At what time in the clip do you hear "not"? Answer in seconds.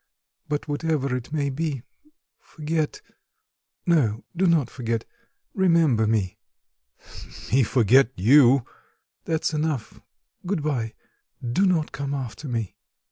4.47-4.67, 11.67-11.91